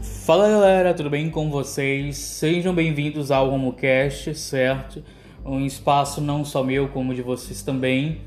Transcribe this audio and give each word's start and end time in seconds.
Fala 0.00 0.48
galera, 0.48 0.94
tudo 0.94 1.10
bem 1.10 1.28
com 1.28 1.50
vocês? 1.50 2.16
Sejam 2.18 2.72
bem-vindos 2.72 3.32
ao 3.32 3.50
HomoCast, 3.52 4.32
certo? 4.36 5.02
Um 5.44 5.66
espaço 5.66 6.20
não 6.20 6.44
só 6.44 6.62
meu, 6.62 6.86
como 6.88 7.12
de 7.12 7.20
vocês 7.20 7.62
também, 7.62 8.20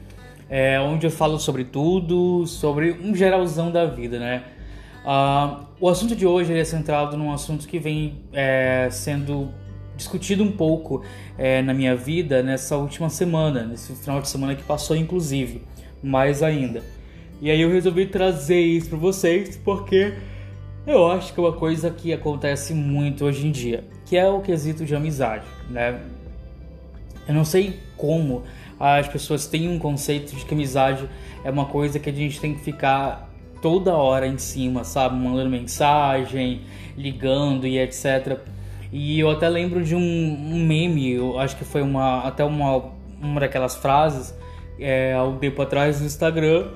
é, 0.50 0.78
onde 0.82 1.08
eu 1.08 1.12
falo 1.12 1.40
sobre 1.40 1.64
tudo, 1.64 2.46
sobre 2.46 2.92
um 2.92 3.16
geralzão 3.16 3.72
da 3.72 3.86
vida, 3.86 4.20
né? 4.20 4.44
Uh, 5.06 5.66
o 5.80 5.88
assunto 5.88 6.14
de 6.14 6.28
hoje 6.28 6.54
é 6.54 6.64
centrado 6.66 7.16
num 7.16 7.32
assunto 7.32 7.66
que 7.66 7.80
vem 7.80 8.18
é, 8.34 8.90
sendo 8.92 9.50
discutido 9.96 10.44
um 10.44 10.52
pouco 10.52 11.04
é, 11.38 11.62
na 11.62 11.74
minha 11.74 11.96
vida 11.96 12.44
nessa 12.44 12.76
última 12.76 13.10
semana, 13.10 13.64
nesse 13.64 13.94
final 13.96 14.20
de 14.20 14.28
semana 14.28 14.56
que 14.56 14.64
passou, 14.64 14.94
inclusive, 14.98 15.62
mais 16.04 16.44
ainda. 16.44 16.84
E 17.42 17.50
aí 17.50 17.62
eu 17.62 17.72
resolvi 17.72 18.08
trazer 18.08 18.60
isso 18.60 18.90
para 18.90 18.98
vocês 18.98 19.56
porque 19.56 20.14
eu 20.86 21.12
acho 21.12 21.34
que 21.34 21.40
é 21.40 21.44
uma 21.44 21.54
coisa 21.54 21.90
que 21.92 22.12
acontece 22.12 22.74
muito 22.74 23.26
hoje 23.26 23.48
em 23.48 23.52
dia, 23.52 23.84
que 24.06 24.18
é 24.18 24.28
o 24.28 24.42
quesito 24.42 24.86
de 24.86 24.96
amizade, 24.96 25.46
né? 25.70 26.00
Eu 27.28 27.36
não 27.36 27.46
sei 27.46 27.80
como 27.96 28.44
as 28.80 29.08
pessoas 29.08 29.46
têm 29.46 29.70
um 29.70 29.78
conceito 29.78 30.36
de 30.36 30.44
que 30.44 30.54
amizade 30.54 31.08
é 31.44 31.52
uma 31.52 31.66
coisa 31.66 32.00
que 32.00 32.10
a 32.10 32.14
gente 32.14 32.40
tem 32.40 32.56
que 32.56 32.62
ficar 32.62 33.30
toda 33.62 33.94
hora 33.94 34.26
em 34.26 34.38
cima, 34.38 34.84
sabe? 34.84 35.16
Mandando 35.16 35.50
mensagem, 35.50 36.62
ligando 36.98 37.68
e 37.68 37.78
etc. 37.78 38.40
E 38.92 39.20
eu 39.20 39.30
até 39.30 39.48
lembro 39.48 39.84
de 39.84 39.96
um, 39.96 40.00
um 40.00 40.66
meme, 40.66 41.12
eu 41.12 41.40
acho 41.40 41.56
que 41.56 41.64
foi 41.64 41.82
uma 41.82 42.28
até 42.28 42.44
uma, 42.44 42.92
uma 43.22 43.40
daquelas 43.40 43.76
frases 43.76 44.34
é, 44.80 45.14
há 45.14 45.24
um 45.24 45.38
tempo 45.38 45.62
atrás 45.62 46.02
no 46.02 46.08
Instagram, 46.08 46.68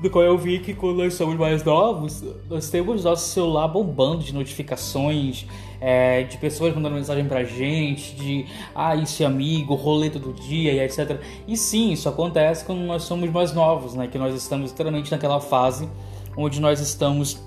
do 0.00 0.08
qual 0.08 0.24
eu 0.24 0.38
vi 0.38 0.60
que 0.60 0.74
quando 0.74 0.98
nós 0.98 1.14
somos 1.14 1.36
mais 1.36 1.64
novos, 1.64 2.24
nós 2.48 2.70
temos 2.70 3.04
nosso 3.04 3.28
celular 3.30 3.66
bombando 3.68 4.22
de 4.22 4.32
notificações, 4.32 5.46
é, 5.80 6.22
de 6.22 6.36
pessoas 6.38 6.74
mandando 6.74 6.94
mensagem 6.94 7.24
pra 7.24 7.42
gente, 7.44 8.14
de 8.14 8.46
ah, 8.74 8.94
isso 8.94 9.22
é 9.22 9.26
amigo, 9.26 9.74
rolê 9.74 10.08
todo 10.08 10.32
dia 10.32 10.72
e 10.72 10.80
etc. 10.80 11.20
E 11.46 11.56
sim, 11.56 11.92
isso 11.92 12.08
acontece 12.08 12.64
quando 12.64 12.80
nós 12.80 13.02
somos 13.02 13.28
mais 13.30 13.52
novos, 13.52 13.94
né? 13.94 14.06
Que 14.06 14.18
nós 14.18 14.34
estamos 14.34 14.70
literalmente 14.70 15.10
naquela 15.10 15.40
fase 15.40 15.88
onde 16.36 16.60
nós 16.60 16.80
estamos 16.80 17.42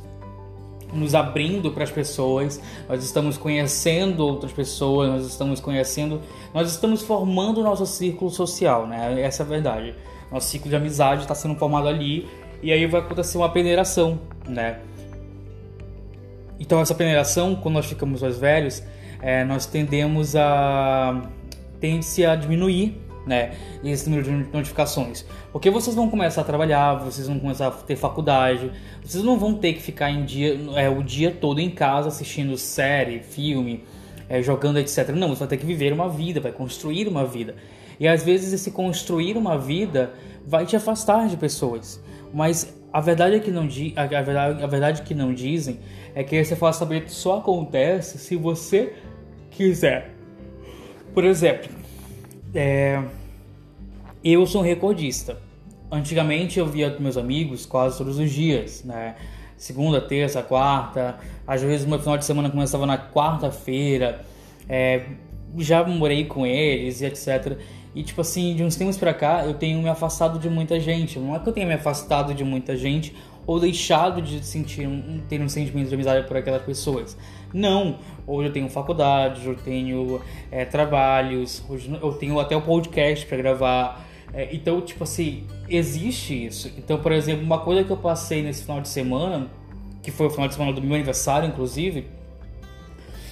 nos 0.94 1.16
abrindo 1.16 1.72
para 1.72 1.86
as 1.86 1.92
pessoas, 1.92 2.62
nós 2.90 3.02
estamos 3.02 3.38
conhecendo 3.38 4.26
outras 4.26 4.52
pessoas, 4.52 5.10
nós 5.10 5.26
estamos 5.26 5.62
conhecendo, 5.62 6.22
nós 6.54 6.70
estamos 6.70 7.02
formando 7.02 7.62
o 7.62 7.64
nosso 7.64 7.86
círculo 7.86 8.30
social, 8.30 8.86
né? 8.86 9.22
Essa 9.22 9.44
é 9.44 9.46
a 9.46 9.50
verdade. 9.50 9.96
Nosso 10.32 10.48
ciclo 10.48 10.70
de 10.70 10.76
amizade 10.76 11.24
está 11.24 11.36
sendo 11.36 11.56
formado 11.56 11.88
ali 11.88 12.28
e 12.62 12.72
aí 12.72 12.86
vai 12.86 13.02
acontecer 13.02 13.38
uma 13.38 13.50
peneiração, 13.50 14.20
né? 14.48 14.80
Então 16.60 16.80
essa 16.80 16.94
peneiração, 16.94 17.56
quando 17.56 17.76
nós 17.76 17.86
ficamos 17.86 18.22
mais 18.22 18.38
velhos, 18.38 18.84
é, 19.22 19.44
nós 19.44 19.66
tendemos 19.66 20.36
a 20.36 21.22
tende-se 21.80 22.24
a 22.26 22.36
diminuir 22.36 23.02
né? 23.26 23.52
Esse 23.84 24.10
número 24.10 24.28
de 24.28 24.52
notificações. 24.52 25.26
Porque 25.52 25.70
vocês 25.70 25.96
vão 25.96 26.10
começar 26.10 26.42
a 26.42 26.44
trabalhar, 26.44 26.96
vocês 26.96 27.28
vão 27.28 27.40
começar 27.40 27.68
a 27.68 27.72
ter 27.72 27.96
faculdade, 27.96 28.72
vocês 29.04 29.24
não 29.24 29.38
vão 29.38 29.54
ter 29.54 29.74
que 29.74 29.82
ficar 29.82 30.10
em 30.10 30.26
dia, 30.26 30.60
é, 30.76 30.90
o 30.90 31.04
dia 31.04 31.32
todo 31.32 31.60
em 31.60 31.70
casa 31.70 32.10
assistindo 32.10 32.58
série, 32.58 33.20
filme, 33.20 33.84
é, 34.30 34.42
jogando, 34.42 34.80
etc. 34.80 35.10
Não, 35.10 35.30
você 35.30 35.40
vai 35.40 35.48
ter 35.50 35.58
que 35.58 35.66
viver 35.66 35.94
uma 35.94 36.10
vida, 36.10 36.40
vai 36.40 36.52
construir 36.52 37.08
uma 37.08 37.26
vida. 37.26 37.56
E 38.00 38.08
às 38.08 38.24
vezes 38.24 38.54
esse 38.54 38.72
construir 38.72 39.38
uma 39.38 39.58
vida 39.58 40.14
vai 40.46 40.66
te 40.66 40.76
afastar 40.76 41.28
de 41.28 41.38
pessoas. 41.38 42.02
Mas 42.34 42.74
a 42.92 43.00
verdade 43.00 43.36
é 43.36 43.40
que 43.40 43.52
não 43.52 43.68
a 43.96 44.22
verdade, 44.22 44.64
a 44.64 44.68
verdade 44.68 45.02
que 45.02 45.14
não 45.14 45.34
dizem 45.34 45.80
é 46.14 46.24
que 46.24 46.36
esse 46.36 46.54
afastamento 46.54 47.12
só 47.12 47.40
acontece 47.40 48.18
se 48.18 48.36
você 48.36 48.94
quiser. 49.50 50.12
Por 51.14 51.24
exemplo, 51.24 51.70
é, 52.54 53.02
eu 54.24 54.46
sou 54.46 54.62
um 54.62 54.64
recordista. 54.64 55.38
Antigamente 55.92 56.60
eu 56.60 56.66
via 56.66 56.96
meus 57.00 57.18
amigos 57.18 57.66
quase 57.66 57.98
todos 57.98 58.18
os 58.18 58.32
dias, 58.32 58.84
né? 58.84 59.16
Segunda, 59.58 60.02
terça, 60.02 60.42
quarta. 60.42 61.18
Às 61.46 61.62
vezes 61.62 61.86
meu 61.86 62.00
final 62.00 62.18
de 62.18 62.26
semana 62.26 62.50
começava 62.50 62.86
na 62.86 62.98
quarta-feira. 62.98 64.26
É, 64.68 65.06
já 65.58 65.84
morei 65.84 66.26
com 66.26 66.46
eles 66.46 67.02
e 67.02 67.06
etc. 67.06 67.58
E 67.94 68.04
tipo 68.04 68.22
assim, 68.22 68.56
de 68.56 68.64
uns 68.64 68.76
tempos 68.76 68.98
pra 68.98 69.14
cá 69.14 69.46
eu 69.46 69.54
tenho 69.54 69.82
me 69.82 69.90
afastado 69.90 70.40
de 70.40 70.50
muita 70.50 70.80
gente. 70.80 71.20
Não 71.20 71.36
é 71.36 71.40
que 71.40 71.48
eu 71.48 71.54
tenha 71.54 71.66
me 71.66 71.74
afastado 71.74 72.34
de 72.34 72.44
muita 72.44 72.76
gente 72.76 73.16
ou 73.46 73.60
deixado 73.60 74.22
de 74.22 74.46
sentir 74.46 74.88
ter 75.28 75.42
um 75.42 75.50
sentimento 75.50 75.90
de 75.90 75.96
amizade 75.96 76.28
por 76.28 76.38
aquelas 76.38 76.62
pessoas. 76.62 77.18
Não, 77.54 77.98
hoje 78.26 78.50
eu 78.50 78.54
tenho 78.54 78.70
faculdade, 78.70 79.46
eu 79.46 79.56
tenho 79.56 80.22
é, 80.52 80.64
trabalhos, 80.64 81.64
hoje 81.68 81.92
eu 82.02 82.14
tenho 82.14 82.40
até 82.40 82.56
o 82.56 82.62
podcast 82.62 83.26
para 83.26 83.38
gravar. 83.38 84.08
É, 84.34 84.48
então, 84.54 84.80
tipo 84.80 85.04
assim, 85.04 85.46
existe 85.68 86.46
isso. 86.46 86.72
Então, 86.78 87.00
por 87.00 87.12
exemplo, 87.12 87.44
uma 87.44 87.60
coisa 87.60 87.84
que 87.84 87.92
eu 87.92 87.98
passei 87.98 88.42
nesse 88.42 88.64
final 88.64 88.80
de 88.80 88.88
semana, 88.88 89.48
que 90.02 90.12
foi 90.12 90.28
o 90.28 90.30
final 90.30 90.48
de 90.48 90.54
semana 90.54 90.72
do 90.72 90.82
meu 90.82 90.96
aniversário, 90.96 91.50
inclusive, 91.50 92.08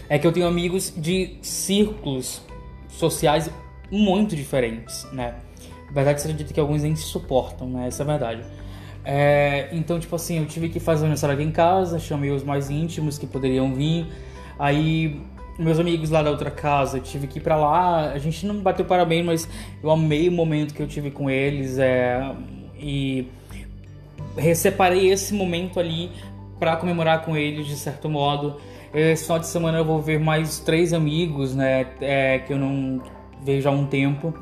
é 0.10 0.18
que 0.18 0.26
eu 0.26 0.32
tenho 0.32 0.48
amigos 0.48 0.92
de 0.98 1.38
círculos 1.42 2.42
sociais 2.88 3.50
muito 3.92 4.36
diferentes, 4.36 5.08
né? 5.14 5.36
Na 5.88 5.94
verdade, 5.94 6.22
seja 6.22 6.34
dito 6.34 6.54
que 6.54 6.60
alguns 6.60 6.84
nem 6.84 6.96
se 6.96 7.04
suportam, 7.04 7.70
né? 7.70 7.88
Essa 7.88 8.02
é 8.02 8.06
a 8.06 8.08
verdade. 8.08 8.44
É, 9.06 9.70
então, 9.72 10.00
tipo 10.00 10.16
assim, 10.16 10.40
eu 10.40 10.46
tive 10.46 10.70
que 10.70 10.80
fazer 10.80 11.02
um 11.02 11.06
aniversário 11.06 11.36
aqui 11.36 11.44
em 11.44 11.52
casa, 11.52 12.00
chamei 12.00 12.32
os 12.32 12.44
mais 12.44 12.70
íntimos 12.70 13.18
que 13.18 13.26
poderiam 13.26 13.74
vir. 13.74 14.08
Aí, 14.58 15.22
meus 15.58 15.80
amigos 15.80 16.10
lá 16.10 16.22
da 16.22 16.30
outra 16.30 16.52
casa, 16.52 16.98
eu 16.98 17.02
tive 17.02 17.28
que 17.28 17.40
ir 17.40 17.42
pra 17.42 17.56
lá. 17.56 18.12
A 18.12 18.18
gente 18.20 18.46
não 18.46 18.60
bateu 18.60 18.86
parabéns, 18.86 19.26
mas 19.26 19.50
eu 19.82 19.90
amei 19.90 20.28
o 20.28 20.32
momento 20.32 20.74
que 20.74 20.82
eu 20.82 20.88
tive 20.88 21.12
com 21.12 21.30
eles. 21.30 21.80
É, 21.80 22.32
e 22.78 23.28
separei 24.56 25.10
esse 25.10 25.34
momento 25.34 25.80
ali 25.80 26.12
para 26.60 26.76
comemorar 26.76 27.24
com 27.24 27.36
eles 27.38 27.68
de 27.68 27.76
certo 27.76 28.10
modo. 28.10 28.60
Esse 28.94 29.24
final 29.24 29.40
de 29.40 29.48
semana 29.48 29.78
eu 29.78 29.86
vou 29.86 30.02
ver 30.02 30.20
mais 30.20 30.60
três 30.60 30.94
amigos, 30.94 31.56
né? 31.56 31.86
É, 32.02 32.40
que 32.40 32.54
eu 32.54 32.58
não 32.58 33.02
vejo 33.44 33.70
há 33.70 33.72
um 33.72 33.86
tempo. 33.86 34.34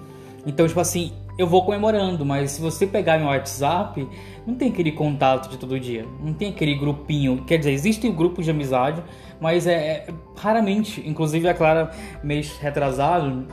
Então, 0.46 0.66
tipo 0.68 0.80
assim, 0.80 1.12
eu 1.38 1.46
vou 1.46 1.64
comemorando, 1.64 2.26
mas 2.26 2.52
se 2.52 2.62
você 2.62 2.88
pegar 2.88 3.18
meu 3.20 3.28
WhatsApp, 3.28 4.08
não 4.46 4.56
tem 4.56 4.70
aquele 4.70 4.92
contato 4.92 5.50
de 5.50 5.58
todo 5.58 5.80
dia, 5.80 6.06
não 6.24 6.34
tem 6.34 6.50
aquele 6.50 6.76
grupinho. 6.76 7.44
Quer 7.46 7.58
dizer, 7.58 7.72
existem 7.72 8.12
grupos 8.12 8.46
de 8.46 8.52
amizade, 8.52 9.04
mas 9.40 9.68
é, 9.68 9.74
é 9.74 10.08
raramente. 10.36 11.04
Inclusive 11.06 11.48
a 11.48 11.54
Clara, 11.54 11.92
mês 12.24 12.58
retrasado, 12.58 13.46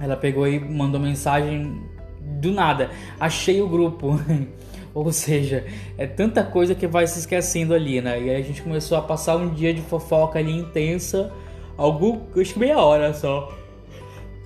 ela 0.00 0.16
pegou 0.16 0.48
e 0.48 0.58
mandou 0.58 1.00
mensagem 1.00 1.82
do 2.40 2.50
nada. 2.50 2.90
Achei 3.20 3.60
o 3.60 3.68
grupo. 3.68 4.18
Ou 5.04 5.10
seja, 5.12 5.64
é 5.98 6.06
tanta 6.06 6.44
coisa 6.44 6.74
que 6.74 6.86
vai 6.86 7.06
se 7.06 7.18
esquecendo 7.18 7.74
ali, 7.74 8.00
né? 8.00 8.20
E 8.20 8.30
aí 8.30 8.36
a 8.36 8.42
gente 8.42 8.62
começou 8.62 8.96
a 8.96 9.02
passar 9.02 9.36
um 9.36 9.52
dia 9.52 9.74
de 9.74 9.82
fofoca 9.82 10.38
ali 10.38 10.56
intensa, 10.56 11.32
algo, 11.76 12.22
acho 12.40 12.52
que 12.52 12.58
meia 12.60 12.78
hora 12.78 13.12
só. 13.12 13.52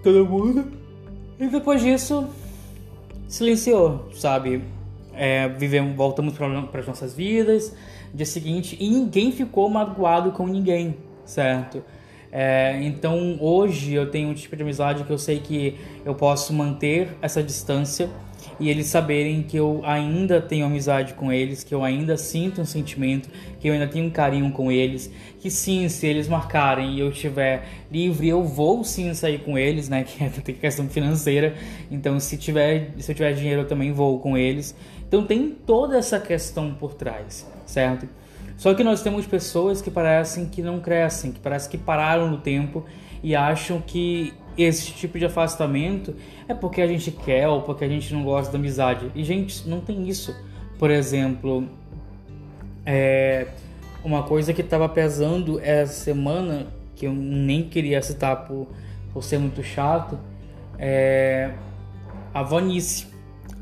Todo 0.02 0.24
mundo. 0.24 0.72
E 1.38 1.46
depois 1.48 1.82
disso, 1.82 2.26
silenciou, 3.28 4.08
sabe? 4.14 4.64
É, 5.12 5.48
vivemos, 5.48 5.94
voltamos 5.94 6.34
para 6.34 6.80
as 6.80 6.86
nossas 6.86 7.14
vidas, 7.14 7.74
dia 8.14 8.24
seguinte, 8.24 8.76
e 8.80 8.88
ninguém 8.88 9.30
ficou 9.30 9.68
magoado 9.68 10.32
com 10.32 10.46
ninguém, 10.46 10.96
certo? 11.24 11.82
É, 12.30 12.78
então 12.82 13.38
hoje 13.40 13.94
eu 13.94 14.10
tenho 14.10 14.28
um 14.28 14.34
tipo 14.34 14.54
de 14.54 14.62
amizade 14.62 15.02
que 15.04 15.10
eu 15.10 15.18
sei 15.18 15.40
que 15.40 15.78
eu 16.04 16.14
posso 16.14 16.52
manter 16.52 17.16
essa 17.22 17.42
distância 17.42 18.08
e 18.60 18.68
eles 18.68 18.86
saberem 18.86 19.42
que 19.42 19.56
eu 19.56 19.80
ainda 19.84 20.40
tenho 20.40 20.66
amizade 20.66 21.14
com 21.14 21.32
eles, 21.32 21.62
que 21.62 21.74
eu 21.74 21.84
ainda 21.84 22.16
sinto 22.16 22.60
um 22.60 22.64
sentimento, 22.64 23.28
que 23.60 23.68
eu 23.68 23.72
ainda 23.72 23.86
tenho 23.86 24.06
um 24.06 24.10
carinho 24.10 24.50
com 24.52 24.70
eles, 24.70 25.10
que 25.38 25.50
sim, 25.50 25.88
se 25.88 26.06
eles 26.06 26.28
marcarem 26.28 26.94
e 26.94 27.00
eu 27.00 27.10
estiver 27.10 27.64
livre, 27.90 28.28
eu 28.28 28.42
vou 28.42 28.82
sim 28.82 29.14
sair 29.14 29.38
com 29.38 29.56
eles, 29.58 29.88
né? 29.88 30.04
Que 30.08 30.24
é 30.24 30.52
questão 30.54 30.88
financeira. 30.88 31.54
Então, 31.90 32.18
se 32.18 32.36
tiver, 32.36 32.90
se 32.98 33.12
eu 33.12 33.14
tiver 33.14 33.32
dinheiro, 33.34 33.62
eu 33.62 33.66
também 33.66 33.92
vou 33.92 34.18
com 34.18 34.36
eles. 34.36 34.74
Então 35.06 35.24
tem 35.24 35.48
toda 35.48 35.96
essa 35.96 36.20
questão 36.20 36.74
por 36.74 36.92
trás, 36.94 37.46
certo? 37.64 38.06
Só 38.58 38.74
que 38.74 38.84
nós 38.84 39.02
temos 39.02 39.26
pessoas 39.26 39.80
que 39.80 39.90
parecem 39.90 40.46
que 40.46 40.60
não 40.60 40.80
crescem, 40.80 41.32
que 41.32 41.40
parecem 41.40 41.70
que 41.70 41.78
pararam 41.78 42.28
no 42.28 42.38
tempo 42.38 42.84
e 43.22 43.34
acham 43.34 43.80
que 43.80 44.34
esse 44.62 44.92
tipo 44.92 45.18
de 45.18 45.24
afastamento 45.24 46.14
é 46.48 46.54
porque 46.54 46.80
a 46.80 46.86
gente 46.86 47.10
quer 47.10 47.48
ou 47.48 47.62
porque 47.62 47.84
a 47.84 47.88
gente 47.88 48.12
não 48.12 48.24
gosta 48.24 48.52
da 48.52 48.58
amizade. 48.58 49.10
E, 49.14 49.22
gente, 49.22 49.68
não 49.68 49.80
tem 49.80 50.08
isso. 50.08 50.34
Por 50.78 50.90
exemplo, 50.90 51.68
é, 52.84 53.48
uma 54.04 54.22
coisa 54.22 54.52
que 54.52 54.60
estava 54.60 54.88
pesando 54.88 55.60
essa 55.60 55.92
semana, 55.92 56.66
que 56.94 57.06
eu 57.06 57.12
nem 57.12 57.62
queria 57.62 58.00
citar 58.02 58.46
por, 58.46 58.68
por 59.12 59.22
ser 59.22 59.38
muito 59.38 59.62
chato, 59.62 60.18
é 60.78 61.52
a 62.32 62.42
Vanice, 62.42 63.06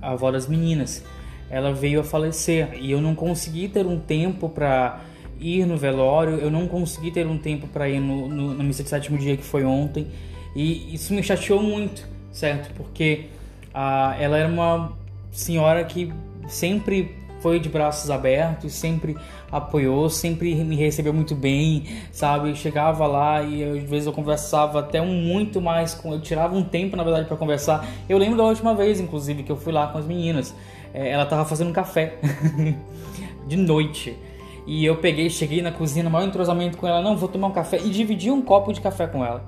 a 0.00 0.12
avó 0.12 0.30
das 0.30 0.46
meninas. 0.46 1.04
Ela 1.48 1.72
veio 1.72 2.00
a 2.00 2.04
falecer 2.04 2.76
e 2.80 2.90
eu 2.90 3.00
não 3.00 3.14
consegui 3.14 3.68
ter 3.68 3.86
um 3.86 3.98
tempo 3.98 4.48
para 4.48 5.00
ir 5.38 5.66
no 5.66 5.76
velório, 5.76 6.34
eu 6.34 6.50
não 6.50 6.66
consegui 6.66 7.10
ter 7.10 7.26
um 7.26 7.38
tempo 7.38 7.66
para 7.66 7.88
ir 7.88 8.00
no, 8.00 8.28
no, 8.28 8.54
na 8.54 8.64
missa 8.64 8.82
de 8.82 8.88
sétimo 8.88 9.18
dia 9.18 9.36
que 9.36 9.44
foi 9.44 9.64
ontem, 9.64 10.06
e 10.56 10.94
isso 10.94 11.12
me 11.12 11.22
chateou 11.22 11.62
muito, 11.62 12.08
certo? 12.32 12.72
Porque 12.74 13.26
ah, 13.74 14.16
ela 14.18 14.38
era 14.38 14.48
uma 14.48 14.92
senhora 15.30 15.84
que 15.84 16.10
sempre 16.48 17.14
foi 17.40 17.60
de 17.60 17.68
braços 17.68 18.10
abertos, 18.10 18.72
sempre 18.72 19.16
apoiou, 19.52 20.08
sempre 20.08 20.54
me 20.54 20.74
recebeu 20.74 21.12
muito 21.12 21.34
bem, 21.34 21.84
sabe? 22.10 22.48
Eu 22.48 22.54
chegava 22.56 23.06
lá 23.06 23.42
e 23.42 23.60
eu, 23.60 23.76
às 23.76 23.82
vezes 23.82 24.06
eu 24.06 24.12
conversava 24.14 24.80
até 24.80 25.00
um 25.00 25.12
muito 25.12 25.60
mais 25.60 25.94
com, 25.94 26.14
eu 26.14 26.20
tirava 26.20 26.56
um 26.56 26.62
tempo 26.64 26.96
na 26.96 27.04
verdade 27.04 27.26
para 27.26 27.36
conversar. 27.36 27.86
Eu 28.08 28.16
lembro 28.16 28.38
da 28.38 28.44
última 28.44 28.74
vez, 28.74 28.98
inclusive, 28.98 29.42
que 29.42 29.52
eu 29.52 29.56
fui 29.56 29.74
lá 29.74 29.88
com 29.88 29.98
as 29.98 30.06
meninas. 30.06 30.54
É, 30.94 31.10
ela 31.10 31.26
tava 31.26 31.44
fazendo 31.44 31.68
um 31.68 31.72
café 31.74 32.14
de 33.46 33.56
noite. 33.56 34.16
E 34.66 34.84
eu 34.84 34.96
peguei, 34.96 35.28
cheguei 35.30 35.60
na 35.60 35.70
cozinha, 35.70 36.08
maior 36.08 36.26
entrosamento 36.26 36.76
com 36.78 36.88
ela, 36.88 37.00
não, 37.00 37.16
vou 37.16 37.28
tomar 37.28 37.48
um 37.48 37.52
café 37.52 37.78
e 37.78 37.90
dividi 37.90 38.30
um 38.30 38.42
copo 38.42 38.72
de 38.72 38.80
café 38.80 39.06
com 39.06 39.24
ela, 39.24 39.44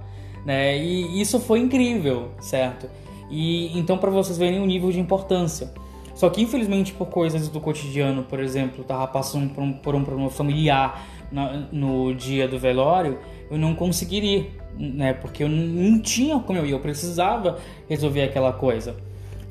né? 0.49 0.79
E 0.79 1.21
isso 1.21 1.39
foi 1.39 1.59
incrível, 1.59 2.31
certo? 2.41 2.89
E 3.31 3.79
então 3.79 3.99
para 3.99 4.09
vocês 4.09 4.39
verem 4.39 4.63
o 4.63 4.65
nível 4.65 4.91
de 4.91 4.99
importância. 4.99 5.71
Só 6.15 6.31
que 6.31 6.41
infelizmente 6.41 6.95
por 6.95 7.09
coisas 7.09 7.51
do 7.51 7.61
cotidiano, 7.61 8.23
por 8.23 8.41
exemplo, 8.41 8.83
tava 8.83 9.07
passando 9.09 9.53
por 9.53 9.63
um, 9.63 9.75
por 9.75 9.95
um 9.95 10.03
problema 10.03 10.31
familiar 10.31 11.07
no, 11.71 12.15
dia 12.15 12.49
do 12.49 12.59
velório, 12.59 13.19
eu 13.51 13.59
não 13.59 13.75
conseguiria, 13.75 14.47
né? 14.75 15.13
Porque 15.13 15.45
eu 15.45 15.51
não 15.51 16.01
tinha 16.01 16.39
como 16.39 16.59
eu 16.59 16.65
ir, 16.65 16.71
eu 16.71 16.81
precisava 16.81 17.59
resolver 17.87 18.23
aquela 18.23 18.51
coisa. 18.55 18.97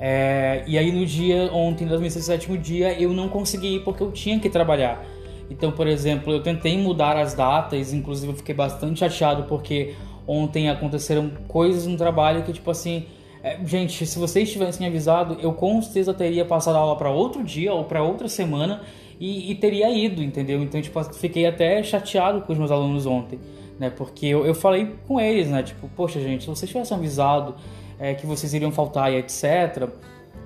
É, 0.00 0.64
e 0.66 0.76
aí 0.76 0.90
no 0.90 1.06
dia 1.06 1.48
ontem, 1.52 1.86
das 1.86 2.00
missas 2.00 2.24
do 2.24 2.26
sétimo 2.26 2.58
dia, 2.58 3.00
eu 3.00 3.12
não 3.12 3.28
consegui 3.28 3.76
ir 3.76 3.84
porque 3.84 4.02
eu 4.02 4.10
tinha 4.10 4.40
que 4.40 4.50
trabalhar. 4.50 5.04
Então, 5.48 5.70
por 5.70 5.86
exemplo, 5.86 6.32
eu 6.32 6.42
tentei 6.42 6.76
mudar 6.76 7.16
as 7.16 7.34
datas, 7.34 7.92
inclusive 7.92 8.32
eu 8.32 8.36
fiquei 8.36 8.54
bastante 8.54 8.98
chateado 8.98 9.44
porque 9.44 9.94
ontem 10.28 10.68
aconteceram 10.68 11.30
coisas 11.48 11.86
no 11.86 11.96
trabalho 11.96 12.44
que 12.44 12.52
tipo 12.52 12.70
assim, 12.70 13.06
é, 13.42 13.58
gente, 13.64 14.04
se 14.04 14.18
vocês 14.18 14.52
tivessem 14.52 14.86
avisado, 14.86 15.38
eu 15.40 15.52
com 15.54 15.80
certeza 15.80 16.12
teria 16.12 16.44
passado 16.44 16.76
a 16.76 16.78
aula 16.78 16.96
para 16.96 17.10
outro 17.10 17.42
dia 17.42 17.72
ou 17.72 17.84
para 17.84 18.02
outra 18.02 18.28
semana 18.28 18.82
e, 19.18 19.50
e, 19.50 19.54
teria 19.54 19.90
ido, 19.90 20.22
entendeu? 20.22 20.62
Então, 20.62 20.80
tipo, 20.80 21.02
fiquei 21.14 21.46
até 21.46 21.82
chateado 21.82 22.42
com 22.42 22.52
os 22.52 22.58
meus 22.58 22.70
alunos 22.70 23.06
ontem, 23.06 23.38
né? 23.78 23.90
Porque 23.90 24.26
eu, 24.26 24.46
eu 24.46 24.54
falei 24.54 24.94
com 25.08 25.20
eles, 25.20 25.48
né? 25.48 25.62
Tipo, 25.62 25.88
poxa, 25.88 26.20
gente, 26.20 26.42
se 26.42 26.48
vocês 26.48 26.70
tivessem 26.70 26.96
avisado 26.96 27.56
é, 27.98 28.14
que 28.14 28.26
vocês 28.26 28.52
iriam 28.54 28.70
faltar 28.70 29.12
e 29.12 29.16
etc., 29.16 29.88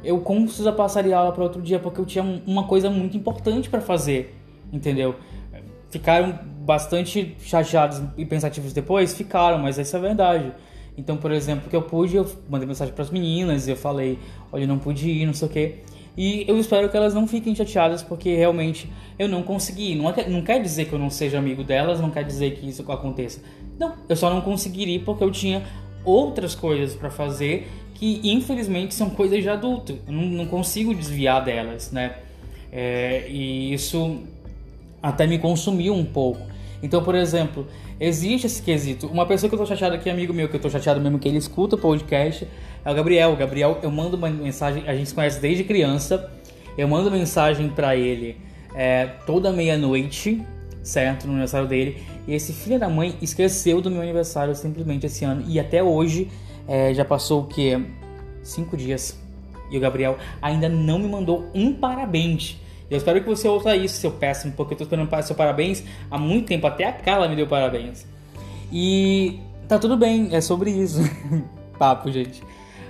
eu 0.05 0.21
com 0.21 0.47
certeza 0.47 0.73
passaria 0.73 1.17
a 1.17 1.21
aula 1.21 1.33
para 1.33 1.43
outro 1.43 1.61
dia 1.61 1.79
porque 1.79 2.01
eu 2.01 2.07
tinha 2.07 2.25
uma 2.47 2.65
coisa 2.65 2.89
muito 2.89 3.17
importante 3.17 3.69
para 3.69 3.81
fazer, 3.81 4.35
entendeu? 4.73 5.15
Ficaram 5.93 6.39
bastante 6.65 7.37
chateados 7.39 8.01
e 8.17 8.25
pensativos 8.25 8.73
depois? 8.73 9.13
Ficaram, 9.15 9.59
mas 9.59 9.79
essa 9.79 9.99
é 9.99 9.99
a 9.99 10.01
verdade. 10.01 10.51
Então, 10.97 11.19
por 11.19 11.31
exemplo, 11.31 11.69
que 11.69 11.77
eu 11.77 11.83
pude, 11.83 12.17
eu 12.17 12.27
mandei 12.49 12.67
mensagem 12.67 12.95
para 12.95 13.03
as 13.03 13.11
meninas 13.11 13.69
eu 13.69 13.77
falei, 13.77 14.19
olha, 14.51 14.63
eu 14.63 14.69
não 14.69 14.79
pude 14.79 15.07
ir, 15.07 15.27
não 15.27 15.35
sei 15.35 15.49
o 15.49 15.51
quê. 15.51 15.75
E 16.17 16.47
eu 16.49 16.59
espero 16.59 16.89
que 16.89 16.97
elas 16.97 17.13
não 17.13 17.29
fiquem 17.29 17.55
chateadas 17.55 18.03
porque 18.03 18.35
realmente 18.35 18.91
eu 19.19 19.29
não 19.29 19.43
consegui. 19.43 19.95
Não, 19.95 20.09
é, 20.09 20.27
não 20.27 20.41
quer 20.41 20.63
dizer 20.63 20.87
que 20.87 20.95
eu 20.95 20.99
não 20.99 21.11
seja 21.11 21.39
amigo 21.39 21.63
delas, 21.63 22.01
não 22.01 22.11
quer 22.11 22.25
dizer 22.25 22.53
que 22.53 22.67
isso 22.67 22.91
aconteça. 22.91 23.43
Não, 23.79 23.93
eu 24.09 24.17
só 24.17 24.33
não 24.33 24.41
consegui 24.41 24.85
ir 24.85 25.01
porque 25.01 25.23
eu 25.23 25.31
tinha 25.31 25.63
outras 26.07 26.55
coisas 26.55 26.97
para 26.97 27.11
fazer 27.11 27.69
que 27.93 28.19
infelizmente 28.25 28.95
são 28.95 29.11
coisas 29.11 29.43
de 29.43 29.49
adulto. 29.51 29.99
Eu 30.07 30.13
não, 30.15 30.23
não 30.23 30.47
consigo 30.47 30.95
desviar 30.95 31.45
delas, 31.45 31.93
né? 31.93 32.17
É, 32.73 33.27
e 33.29 33.75
isso 33.75 34.23
até 35.03 35.27
me 35.27 35.39
consumiu 35.39 35.95
um 35.95 36.05
pouco. 36.05 36.41
Então, 36.83 37.03
por 37.03 37.15
exemplo, 37.15 37.67
existe 38.01 38.47
esse 38.47 38.61
quesito. 38.61 39.07
Uma 39.07 39.25
pessoa 39.25 39.49
que 39.49 39.55
eu 39.55 39.59
tô 39.59 39.67
chateado 39.67 39.95
aqui, 39.95 40.11
amigo 40.11 40.33
meu, 40.33 40.49
que 40.49 40.57
eu 40.57 40.61
tô 40.61 40.69
chateado 40.69 41.01
mesmo 41.01 41.19
que 41.19 41.29
ele 41.29 41.39
escuta 41.39 41.77
o 41.77 41.79
podcast, 41.79 42.47
é 42.85 42.91
o 42.91 42.95
Gabriel. 42.95 43.33
O 43.33 43.37
Gabriel, 43.37 43.79
eu 43.83 43.91
mando 43.91 44.17
uma 44.17 44.29
mensagem, 44.29 44.85
a 44.89 44.95
gente 44.95 45.09
se 45.09 45.15
conhece 45.15 45.41
desde 45.41 45.63
criança. 45.63 46.31
Eu 46.77 46.89
mando 46.89 47.11
mensagem 47.11 47.69
para 47.69 47.95
ele 47.95 48.37
é, 48.75 49.07
toda 49.27 49.53
meia-noite, 49.53 50.43
certo? 50.83 51.27
No 51.27 51.33
aniversário 51.33 51.69
dele. 51.69 52.03
E 52.27 52.35
esse 52.35 52.53
filho 52.53 52.79
da 52.79 52.89
mãe 52.89 53.15
esqueceu 53.23 53.81
do 53.81 53.91
meu 53.91 54.03
aniversário 54.03 54.55
simplesmente 54.55 55.07
esse 55.07 55.25
ano. 55.25 55.45
E 55.47 55.61
até 55.61 55.83
hoje, 55.83 56.29
é, 56.67 56.93
já 56.93 57.05
passou 57.05 57.43
o 57.43 57.47
quê? 57.47 57.81
Cinco 58.43 58.77
dias. 58.77 59.19
E 59.71 59.77
o 59.77 59.81
Gabriel 59.81 60.19
ainda 60.41 60.69
não 60.69 60.99
me 60.99 61.09
mandou 61.09 61.49
um 61.55 61.73
parabéns. 61.73 62.59
Eu 62.91 62.99
espero 62.99 63.21
que 63.21 63.29
você 63.29 63.49
ouça 63.49 63.75
isso, 63.75 63.97
seu 63.97 64.11
péssimo, 64.11 64.53
porque 64.57 64.75
eu 64.75 64.79
tô 64.79 64.85
esperando 64.85 65.23
seu 65.23 65.35
parabéns 65.35 65.83
há 66.11 66.19
muito 66.19 66.47
tempo. 66.47 66.67
Até 66.67 66.85
a 66.85 66.93
Carla 66.93 67.29
me 67.29 67.37
deu 67.37 67.47
parabéns. 67.47 68.07
E 68.71 69.41
tá 69.69 69.79
tudo 69.79 69.97
bem, 69.97 70.29
é 70.33 70.41
sobre 70.41 70.71
isso. 70.71 71.01
Papo, 71.79 72.11
gente. 72.11 72.43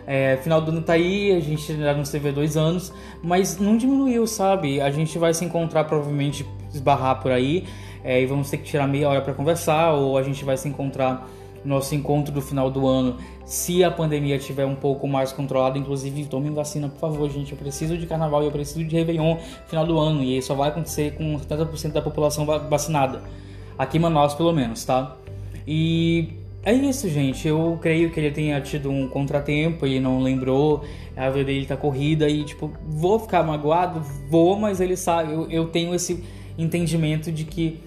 É, 0.06 0.36
final 0.42 0.60
do 0.60 0.70
ano 0.70 0.82
tá 0.82 0.94
aí, 0.94 1.32
a 1.32 1.40
gente 1.40 1.76
já 1.76 1.94
não 1.94 2.04
se 2.04 2.18
vê 2.18 2.32
dois 2.32 2.56
anos, 2.56 2.92
mas 3.22 3.58
não 3.58 3.76
diminuiu, 3.76 4.26
sabe? 4.26 4.80
A 4.80 4.90
gente 4.90 5.16
vai 5.18 5.32
se 5.32 5.44
encontrar, 5.44 5.84
provavelmente 5.84 6.44
esbarrar 6.72 7.20
por 7.22 7.30
aí, 7.30 7.64
é, 8.02 8.20
e 8.20 8.26
vamos 8.26 8.50
ter 8.50 8.56
que 8.58 8.64
tirar 8.64 8.86
meia 8.88 9.08
hora 9.08 9.20
para 9.20 9.32
conversar, 9.32 9.92
ou 9.92 10.18
a 10.18 10.22
gente 10.22 10.44
vai 10.44 10.56
se 10.56 10.68
encontrar 10.68 11.28
nosso 11.64 11.94
encontro 11.94 12.32
do 12.32 12.40
final 12.40 12.70
do 12.70 12.86
ano, 12.86 13.16
se 13.44 13.84
a 13.84 13.90
pandemia 13.90 14.36
estiver 14.36 14.66
um 14.66 14.74
pouco 14.74 15.06
mais 15.06 15.32
controlada, 15.32 15.78
inclusive 15.78 16.24
tomem 16.26 16.52
vacina, 16.52 16.88
por 16.88 16.98
favor, 16.98 17.30
gente. 17.30 17.52
Eu 17.52 17.58
preciso 17.58 17.96
de 17.96 18.06
carnaval 18.06 18.42
e 18.42 18.46
eu 18.46 18.52
preciso 18.52 18.84
de 18.84 18.96
Réveillon 18.96 19.36
final 19.66 19.86
do 19.86 19.98
ano, 19.98 20.22
e 20.22 20.38
isso 20.38 20.48
só 20.48 20.54
vai 20.54 20.68
acontecer 20.70 21.14
com 21.14 21.38
70% 21.38 21.92
da 21.92 22.02
população 22.02 22.44
vacinada. 22.44 23.22
Aqui 23.78 23.98
em 23.98 24.00
Manaus, 24.00 24.34
pelo 24.34 24.52
menos, 24.52 24.84
tá? 24.84 25.16
E 25.66 26.28
é 26.64 26.72
isso, 26.72 27.08
gente. 27.08 27.46
Eu 27.48 27.78
creio 27.80 28.10
que 28.10 28.20
ele 28.20 28.30
tenha 28.30 28.60
tido 28.60 28.90
um 28.90 29.08
contratempo 29.08 29.86
e 29.86 29.98
não 29.98 30.20
lembrou. 30.20 30.84
A 31.16 31.28
vida 31.28 31.46
dele 31.46 31.66
tá 31.66 31.76
corrida 31.76 32.28
e, 32.28 32.44
tipo, 32.44 32.70
vou 32.86 33.18
ficar 33.18 33.42
magoado? 33.42 34.00
Vou, 34.28 34.58
mas 34.58 34.80
ele 34.80 34.96
sabe. 34.96 35.32
Eu, 35.32 35.50
eu 35.50 35.68
tenho 35.68 35.94
esse 35.94 36.22
entendimento 36.56 37.32
de 37.32 37.44
que 37.44 37.80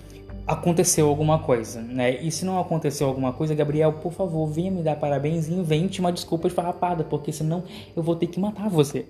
aconteceu 0.47 1.07
alguma 1.07 1.39
coisa, 1.39 1.81
né? 1.81 2.21
E 2.21 2.31
se 2.31 2.45
não 2.45 2.59
aconteceu 2.59 3.07
alguma 3.07 3.33
coisa, 3.33 3.55
Gabriel, 3.55 3.93
por 3.93 4.13
favor, 4.13 4.45
venha 4.47 4.69
me 4.69 4.83
dar 4.83 4.95
parabéns 4.95 5.47
e 5.47 5.53
invente 5.53 5.99
uma 5.99 6.11
desculpa 6.11 6.47
esfarrapada, 6.47 7.03
porque 7.03 7.31
senão 7.31 7.63
eu 7.95 8.03
vou 8.03 8.15
ter 8.15 8.27
que 8.27 8.39
matar 8.39 8.69
você. 8.69 9.05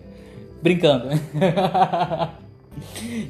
Brincando. 0.62 1.10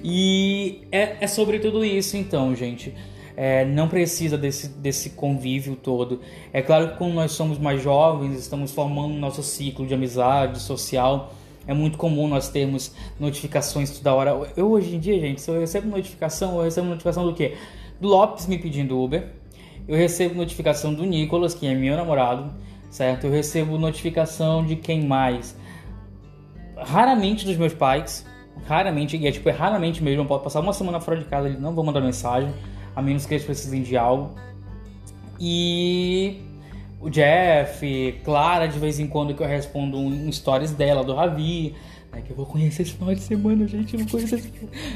e 0.04 0.84
é, 0.92 1.18
é, 1.22 1.28
sobre 1.28 1.60
tudo 1.60 1.84
isso, 1.84 2.16
então, 2.16 2.56
gente. 2.56 2.94
É, 3.38 3.66
não 3.66 3.90
precisa 3.90 4.38
desse, 4.38 4.70
desse 4.70 5.10
convívio 5.10 5.76
todo. 5.76 6.22
É 6.54 6.62
claro 6.62 6.92
que 6.92 6.98
quando 6.98 7.16
nós 7.16 7.34
somos 7.34 7.58
mais 7.58 7.82
jovens, 7.82 8.38
estamos 8.38 8.72
formando 8.72 9.14
nosso 9.16 9.44
ciclo 9.44 9.86
de 9.86 9.94
amizade 9.94 10.60
social. 10.60 11.34
É 11.68 11.74
muito 11.74 11.98
comum 11.98 12.30
nós 12.30 12.48
termos 12.48 12.94
notificações 13.20 13.90
toda 13.90 14.14
hora. 14.14 14.54
Eu 14.56 14.72
hoje 14.72 14.96
em 14.96 15.00
dia, 15.00 15.20
gente, 15.20 15.42
se 15.42 15.50
eu 15.50 15.60
recebo 15.60 15.90
notificação, 15.90 16.58
eu 16.58 16.64
recebo 16.64 16.88
notificação 16.88 17.26
do 17.26 17.34
quê? 17.34 17.56
Lopes 18.06 18.48
me 18.48 18.58
pedindo 18.58 19.00
Uber. 19.02 19.32
Eu 19.88 19.96
recebo 19.96 20.36
notificação 20.36 20.94
do 20.94 21.06
Nicolas, 21.06 21.54
que 21.54 21.68
é 21.68 21.76
meu 21.76 21.96
namorado, 21.96 22.52
certo? 22.90 23.26
Eu 23.26 23.32
recebo 23.32 23.78
notificação 23.78 24.66
de 24.66 24.76
quem 24.76 25.06
mais? 25.06 25.56
Raramente 26.76 27.46
dos 27.46 27.56
meus 27.56 27.74
pais, 27.74 28.26
raramente, 28.66 29.16
e 29.16 29.28
é 29.28 29.32
tipo, 29.32 29.48
é 29.48 29.52
raramente 29.52 30.04
mesmo, 30.04 30.24
eu 30.24 30.26
posso 30.26 30.44
passar 30.44 30.60
uma 30.62 30.74
semana 30.74 31.00
fora 31.00 31.18
de 31.18 31.26
casa, 31.26 31.48
eles 31.48 31.60
não 31.60 31.74
vão 31.74 31.84
mandar 31.84 32.02
mensagem, 32.02 32.52
a 32.96 33.02
menos 33.02 33.26
que 33.26 33.34
eles 33.36 33.46
precisem 33.46 33.84
de 33.84 33.96
algo. 33.96 34.34
E 35.40 36.42
o 37.00 37.10
Jeff, 37.10 38.20
Clara, 38.24 38.68
de 38.68 38.80
vez 38.80 39.00
em 39.00 39.08
quando 39.08 39.36
que 39.36 39.44
eu 39.44 39.48
respondo 39.48 39.98
um 39.98 40.32
stories 40.32 40.72
dela, 40.72 41.04
do 41.04 41.14
Ravi, 41.14 41.76
né, 42.12 42.24
que 42.26 42.32
eu 42.32 42.36
vou 42.36 42.46
conhecer 42.46 42.82
esse 42.82 42.94
final 42.94 43.14
de 43.14 43.22
semana, 43.22 43.68
gente, 43.68 43.94
eu 43.96 44.06
vou 44.06 44.20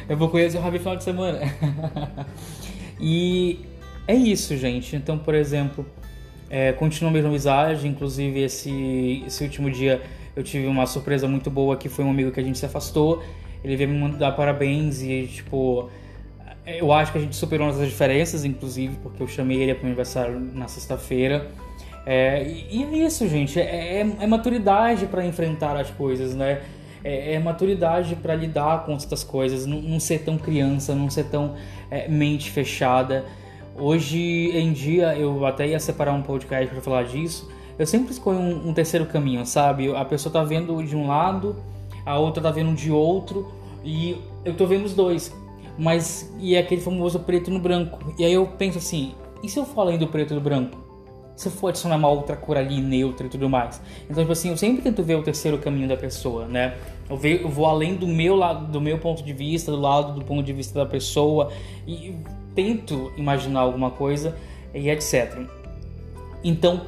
eu 0.10 0.18
vou 0.18 0.30
conhecer 0.30 0.58
o 0.58 0.62
Ravi 0.62 0.80
final 0.80 0.96
de 0.96 1.04
semana. 1.04 1.40
E 3.00 3.60
é 4.08 4.16
isso, 4.16 4.58
gente. 4.58 4.96
Então, 4.96 5.18
por 5.18 5.36
exemplo, 5.36 5.86
é, 6.50 6.74
continua 6.74 7.10
a 7.10 7.14
mesma 7.14 7.30
amizade. 7.30 7.88
Inclusive, 7.88 8.42
esse, 8.42 9.24
esse 9.26 9.44
último 9.44 9.70
dia 9.70 10.02
eu 10.36 10.44
tive 10.44 10.68
uma 10.68 10.86
surpresa 10.86 11.28
muito 11.28 11.50
boa 11.50 11.78
que 11.78 11.90
foi 11.90 12.04
um 12.06 12.10
amigo 12.10 12.32
que 12.32 12.40
a 12.40 12.44
gente 12.44 12.58
se 12.58 12.66
afastou. 12.66 13.24
Ele 13.64 13.76
veio 13.76 13.90
me 13.90 14.00
mandar 14.00 14.32
parabéns 14.34 15.02
e, 15.02 15.28
tipo, 15.28 15.90
eu 16.66 16.92
acho 16.92 17.12
que 17.12 17.18
a 17.18 17.22
gente 17.22 17.36
superou 17.36 17.68
nossas 17.68 17.88
diferenças, 17.88 18.46
inclusive, 18.46 18.96
porque 19.02 19.22
eu 19.22 19.28
chamei 19.28 19.62
ele 19.62 19.74
para 19.74 19.84
o 19.84 19.88
aniversário 19.88 20.40
na 20.40 20.68
sexta-feira. 20.68 21.52
É, 22.06 22.44
e, 22.72 22.84
é 22.84 23.06
isso, 23.06 23.28
gente. 23.28 23.60
É, 23.60 24.00
é, 24.00 24.08
é 24.22 24.28
maturidade 24.28 25.06
para 25.08 25.26
enfrentar 25.26 25.76
as 25.76 25.90
coisas, 25.92 26.34
né? 26.36 26.62
É, 27.04 27.34
é 27.34 27.40
maturidade 27.40 28.16
para 28.16 28.36
lidar 28.36 28.86
com 28.86 28.94
essas 28.94 29.24
coisas, 29.24 29.66
não, 29.66 29.82
não, 29.82 30.00
ser 30.00 30.20
tão 30.20 30.38
criança, 30.38 30.94
não 30.96 31.10
ser 31.10 31.26
tão 31.26 31.56
é, 31.90 32.08
mente 32.08 32.52
fechada. 32.52 33.26
Hoje 33.78 34.52
em 34.54 34.74
dia, 34.74 35.18
eu 35.18 35.46
até 35.46 35.68
ia 35.68 35.80
separar 35.80 36.14
um 36.14 36.22
podcast 36.22 36.68
para 36.68 36.82
falar 36.82 37.04
disso. 37.04 37.50
Eu 37.78 37.88
sempre 37.88 38.12
escolho 38.12 38.38
um, 38.38 38.70
um, 38.70 38.74
terceiro 38.74 39.06
caminho, 39.06 39.46
sabe? 39.46 39.96
A 39.96 40.04
pessoa 40.04 40.32
tá 40.32 40.44
vendo 40.44 40.84
de 40.84 40.96
um 40.96 41.08
lado, 41.08 41.56
a 42.06 42.18
outra 42.18 42.44
tá 42.44 42.52
vendo 42.52 42.76
de 42.76 42.92
outro, 42.92 43.50
e 43.84 44.18
eu 44.44 44.54
tô 44.54 44.66
vendo 44.66 44.86
os 44.86 44.94
dois. 44.94 45.34
Mas 45.78 46.30
e 46.40 46.56
é 46.56 46.60
aquele 46.60 46.82
famoso 46.82 47.20
preto 47.20 47.50
no 47.50 47.60
branco. 47.60 48.14
E 48.18 48.26
aí 48.26 48.34
eu 48.34 48.46
penso 48.46 48.78
assim, 48.78 49.14
e 49.42 49.48
se 49.48 49.58
eu 49.58 49.66
for 49.66 49.82
além 49.82 49.98
do 49.98 50.08
preto 50.08 50.34
e 50.34 50.36
do 50.36 50.42
branco? 50.42 50.89
Se 51.40 51.50
for 51.50 51.70
adicionar 51.70 51.96
uma 51.96 52.10
outra 52.10 52.36
cor 52.36 52.58
ali, 52.58 52.82
neutra 52.82 53.26
e 53.26 53.30
tudo 53.30 53.50
mais. 53.50 53.82
Então, 54.10 54.22
tipo 54.22 54.34
assim, 54.34 54.50
eu 54.50 54.58
sempre 54.58 54.82
tento 54.82 55.02
ver 55.02 55.16
o 55.16 55.24
terceiro 55.24 55.58
caminho 55.58 55.88
da 55.88 55.96
pessoa, 55.96 56.46
né? 56.46 56.76
Eu, 57.10 57.16
vejo, 57.16 57.44
eu 57.44 57.48
vou 57.48 57.66
além 57.66 57.96
do 57.96 58.06
meu 58.06 58.36
lado, 58.36 58.70
do 58.70 58.82
meu 58.82 59.00
ponto 59.00 59.24
de 59.24 59.32
vista, 59.32 59.72
do 59.72 59.80
lado 59.80 60.20
do 60.20 60.26
ponto 60.26 60.44
de 60.44 60.52
vista 60.52 60.78
da 60.78 60.86
pessoa 60.86 61.50
e 61.88 62.14
tento 62.54 63.14
imaginar 63.16 63.62
alguma 63.62 63.90
coisa 63.90 64.36
e 64.74 64.90
etc. 64.90 65.40
Então, 66.44 66.82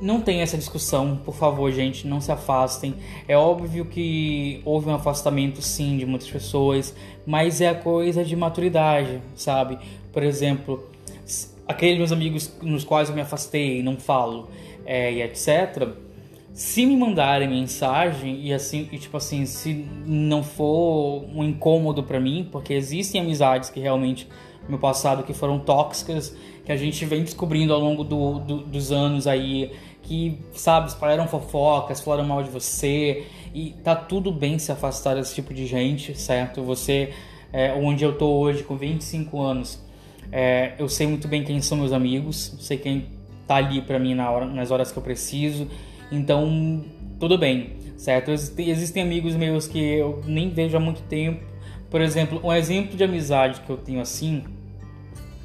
não 0.00 0.22
tem 0.22 0.40
essa 0.40 0.56
discussão, 0.56 1.20
por 1.22 1.34
favor, 1.34 1.70
gente, 1.70 2.06
não 2.06 2.18
se 2.18 2.32
afastem. 2.32 2.94
É 3.28 3.36
óbvio 3.36 3.84
que 3.84 4.62
houve 4.64 4.88
um 4.88 4.94
afastamento, 4.94 5.60
sim, 5.60 5.98
de 5.98 6.06
muitas 6.06 6.30
pessoas, 6.30 6.94
mas 7.26 7.60
é 7.60 7.68
a 7.68 7.74
coisa 7.74 8.24
de 8.24 8.34
maturidade, 8.34 9.20
sabe? 9.34 9.78
Por 10.10 10.22
exemplo, 10.22 10.82
aqueles 11.72 11.98
meus 11.98 12.12
amigos 12.12 12.56
nos 12.62 12.84
quais 12.84 13.08
eu 13.08 13.14
me 13.14 13.20
afastei, 13.20 13.82
não 13.82 13.96
falo, 13.96 14.48
é, 14.86 15.12
e 15.12 15.22
etc. 15.22 15.88
Se 16.54 16.84
me 16.84 16.96
mandarem 16.96 17.48
mensagem 17.48 18.40
e 18.46 18.52
assim, 18.52 18.88
e, 18.92 18.98
tipo 18.98 19.16
assim, 19.16 19.46
se 19.46 19.86
não 20.06 20.42
for 20.42 21.24
um 21.34 21.42
incômodo 21.42 22.02
para 22.02 22.20
mim, 22.20 22.46
porque 22.52 22.74
existem 22.74 23.20
amizades 23.20 23.70
que 23.70 23.80
realmente 23.80 24.28
no 24.64 24.70
meu 24.70 24.78
passado 24.78 25.22
que 25.22 25.32
foram 25.32 25.58
tóxicas, 25.58 26.36
que 26.64 26.70
a 26.70 26.76
gente 26.76 27.04
vem 27.04 27.22
descobrindo 27.22 27.72
ao 27.72 27.80
longo 27.80 28.04
do, 28.04 28.38
do, 28.38 28.56
dos 28.58 28.92
anos 28.92 29.26
aí 29.26 29.72
que, 30.02 30.38
sabe, 30.52 30.88
espalharam 30.88 31.26
fofocas, 31.26 32.00
falaram 32.00 32.28
mal 32.28 32.42
de 32.42 32.50
você 32.50 33.26
e 33.54 33.70
tá 33.82 33.94
tudo 33.94 34.30
bem 34.30 34.58
se 34.58 34.70
afastar 34.70 35.14
desse 35.14 35.34
tipo 35.34 35.54
de 35.54 35.66
gente, 35.66 36.18
certo? 36.18 36.62
Você, 36.62 37.12
é, 37.52 37.72
onde 37.72 38.04
eu 38.04 38.16
tô 38.16 38.26
hoje 38.26 38.62
com 38.62 38.76
25 38.76 39.40
anos, 39.40 39.82
é, 40.30 40.74
eu 40.78 40.88
sei 40.88 41.06
muito 41.06 41.26
bem 41.28 41.42
quem 41.42 41.60
são 41.60 41.78
meus 41.78 41.92
amigos, 41.92 42.56
sei 42.60 42.76
quem 42.76 43.06
tá 43.46 43.56
ali 43.56 43.80
para 43.82 43.98
mim 43.98 44.14
na 44.14 44.30
hora, 44.30 44.46
nas 44.46 44.70
horas 44.70 44.92
que 44.92 44.98
eu 44.98 45.02
preciso, 45.02 45.68
então 46.10 46.84
tudo 47.18 47.36
bem, 47.38 47.70
certo? 47.96 48.30
Existem, 48.30 49.02
amigos 49.02 49.34
meus 49.34 49.66
que 49.66 49.78
eu 49.78 50.22
nem 50.26 50.50
vejo 50.50 50.76
há 50.76 50.80
muito 50.80 51.02
tempo, 51.02 51.44
por 51.90 52.00
exemplo, 52.00 52.40
um 52.42 52.52
exemplo 52.52 52.96
de 52.96 53.04
amizade 53.04 53.60
que 53.60 53.70
eu 53.70 53.76
tenho 53.76 54.00
assim 54.00 54.44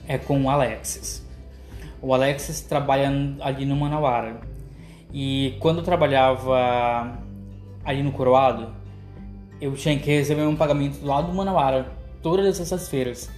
é 0.07 0.17
com 0.17 0.41
o 0.41 0.49
Alexis. 0.49 1.25
O 2.01 2.13
Alexis 2.13 2.61
trabalha 2.61 3.11
ali 3.41 3.65
no 3.65 3.75
Manauara. 3.75 4.39
E 5.13 5.55
quando 5.59 5.79
eu 5.79 5.83
trabalhava 5.83 7.17
ali 7.83 8.01
no 8.03 8.11
Coroado, 8.11 8.73
eu 9.59 9.73
tinha 9.73 9.97
que 9.97 10.09
receber 10.09 10.43
um 10.43 10.55
pagamento 10.55 11.03
lá 11.05 11.21
do 11.21 11.33
Manauara, 11.33 11.91
todas 12.21 12.45
as 12.45 12.57
sextas-feiras. 12.57 13.29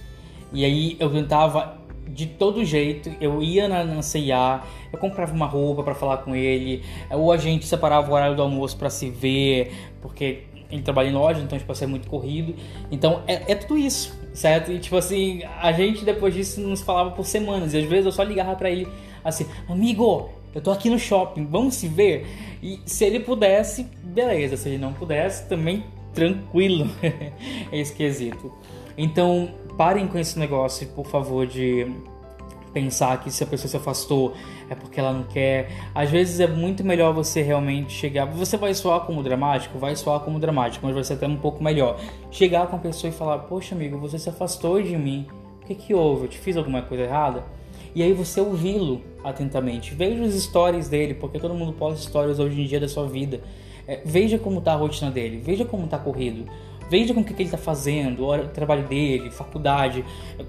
E 0.52 0.64
aí 0.64 0.96
eu 0.98 1.10
tentava 1.10 1.78
de 2.08 2.26
todo 2.26 2.64
jeito, 2.64 3.10
eu 3.20 3.42
ia 3.42 3.68
na, 3.68 3.84
na 3.84 4.02
CIA, 4.02 4.62
eu 4.92 4.98
comprava 4.98 5.32
uma 5.32 5.46
roupa 5.46 5.82
para 5.82 5.94
falar 5.94 6.18
com 6.18 6.34
ele, 6.34 6.82
ou 7.10 7.30
a 7.30 7.36
gente 7.36 7.66
separava 7.66 8.10
o 8.10 8.14
horário 8.14 8.34
do 8.34 8.42
almoço 8.42 8.76
para 8.76 8.90
se 8.90 9.08
ver, 9.08 9.72
porque 10.02 10.42
ele 10.70 10.82
trabalha 10.82 11.08
em 11.08 11.12
loja, 11.12 11.40
então 11.40 11.56
tipo 11.56 11.70
assim, 11.70 11.84
é 11.84 11.88
muito 11.88 12.08
corrido. 12.08 12.54
Então 12.90 13.22
é, 13.26 13.52
é 13.52 13.54
tudo 13.54 13.78
isso 13.78 14.18
certo? 14.32 14.70
E 14.70 14.78
tipo 14.78 14.96
assim, 14.96 15.42
a 15.60 15.72
gente 15.72 16.04
depois 16.04 16.34
disso 16.34 16.60
nos 16.60 16.80
falava 16.80 17.10
por 17.10 17.26
semanas, 17.26 17.74
e 17.74 17.78
às 17.78 17.84
vezes 17.84 18.06
eu 18.06 18.12
só 18.12 18.22
ligava 18.22 18.54
para 18.54 18.70
ele 18.70 18.88
assim, 19.24 19.46
amigo, 19.68 20.30
eu 20.54 20.60
tô 20.60 20.70
aqui 20.70 20.88
no 20.88 20.98
shopping, 20.98 21.46
vamos 21.46 21.74
se 21.74 21.88
ver? 21.88 22.26
E 22.62 22.80
se 22.84 23.04
ele 23.04 23.20
pudesse, 23.20 23.86
beleza, 24.02 24.56
se 24.56 24.68
ele 24.68 24.78
não 24.78 24.92
pudesse, 24.92 25.48
também 25.48 25.84
tranquilo, 26.14 26.88
é 27.70 27.78
esquisito. 27.78 28.52
Então, 28.96 29.50
parem 29.80 30.06
com 30.06 30.18
esse 30.18 30.38
negócio, 30.38 30.86
por 30.88 31.06
favor, 31.06 31.46
de 31.46 31.90
pensar 32.70 33.18
que 33.18 33.30
se 33.30 33.42
a 33.42 33.46
pessoa 33.46 33.66
se 33.66 33.78
afastou 33.78 34.34
é 34.68 34.74
porque 34.74 35.00
ela 35.00 35.10
não 35.10 35.22
quer. 35.22 35.70
Às 35.94 36.10
vezes 36.10 36.38
é 36.38 36.46
muito 36.46 36.84
melhor 36.84 37.14
você 37.14 37.40
realmente 37.40 37.90
chegar. 37.90 38.26
Você 38.26 38.58
vai 38.58 38.74
soar 38.74 39.00
como 39.06 39.22
dramático? 39.22 39.78
Vai 39.78 39.96
soar 39.96 40.20
como 40.20 40.38
dramático, 40.38 40.84
mas 40.84 40.94
vai 40.94 41.02
ser 41.02 41.14
até 41.14 41.26
um 41.26 41.38
pouco 41.38 41.64
melhor. 41.64 41.98
Chegar 42.30 42.66
com 42.66 42.76
a 42.76 42.78
pessoa 42.78 43.08
e 43.10 43.14
falar: 43.14 43.38
Poxa, 43.38 43.74
amigo, 43.74 43.96
você 43.96 44.18
se 44.18 44.28
afastou 44.28 44.82
de 44.82 44.94
mim. 44.98 45.26
O 45.62 45.66
que, 45.66 45.74
que 45.74 45.94
houve? 45.94 46.24
Eu 46.24 46.28
te 46.28 46.36
fiz 46.36 46.58
alguma 46.58 46.82
coisa 46.82 47.04
errada? 47.04 47.42
E 47.94 48.02
aí 48.02 48.12
você 48.12 48.38
ouvi-lo 48.38 49.00
atentamente. 49.24 49.94
Veja 49.94 50.22
os 50.22 50.34
stories 50.34 50.90
dele, 50.90 51.14
porque 51.14 51.38
todo 51.38 51.54
mundo 51.54 51.72
posta 51.72 51.98
histórias 51.98 52.38
hoje 52.38 52.60
em 52.60 52.66
dia 52.66 52.80
da 52.80 52.86
sua 52.86 53.08
vida. 53.08 53.40
É, 53.88 54.02
veja 54.04 54.38
como 54.38 54.60
tá 54.60 54.74
a 54.74 54.76
rotina 54.76 55.10
dele, 55.10 55.38
veja 55.38 55.64
como 55.64 55.86
tá 55.86 55.96
corrido. 55.96 56.44
Veja 56.90 57.14
com 57.14 57.20
o 57.20 57.24
que, 57.24 57.32
que 57.32 57.42
ele 57.42 57.46
está 57.46 57.56
fazendo, 57.56 58.26
o 58.26 58.48
trabalho 58.48 58.88
dele, 58.88 59.30
faculdade, 59.30 60.04